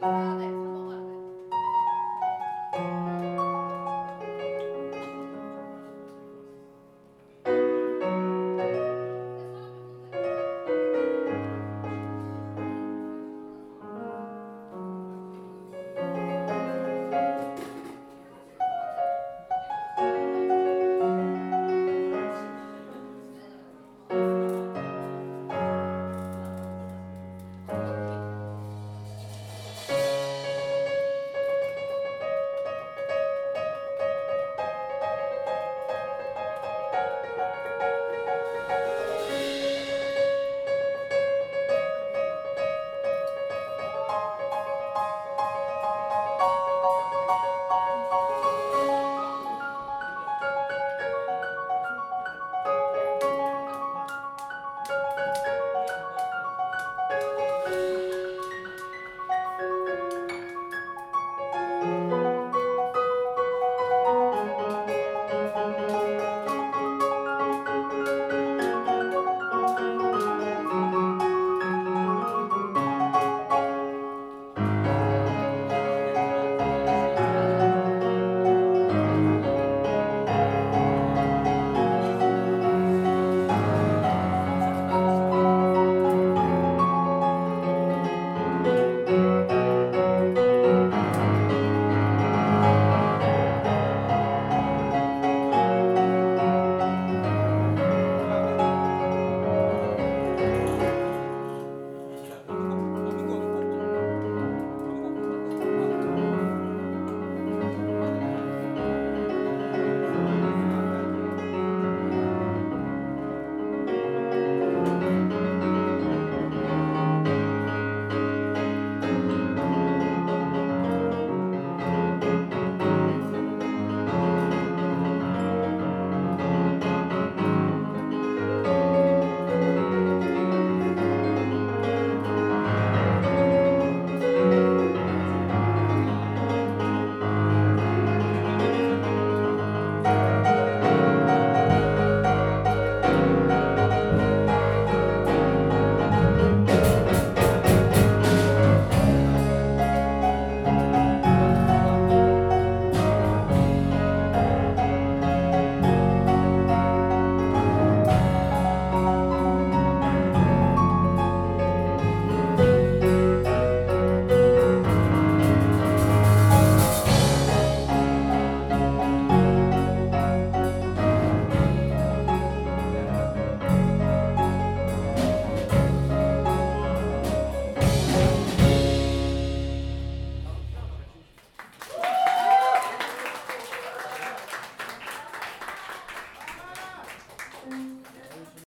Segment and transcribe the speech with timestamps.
[0.00, 0.59] Got it.